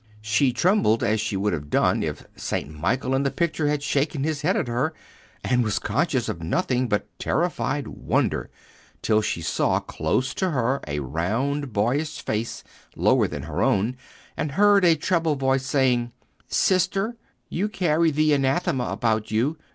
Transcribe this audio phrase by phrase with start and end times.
[0.23, 4.23] She trembled as she would have done if Saint Michael in the picture had shaken
[4.23, 4.95] his head at her,
[5.43, 8.49] and was conscious of nothing but terrified wonder
[9.03, 12.63] till she saw close to her a round boyish face,
[12.95, 13.95] lower than her own,
[14.35, 16.11] and heard a treble voice saying,
[16.47, 17.15] "Sister,
[17.47, 19.55] you carry the Anathema about you.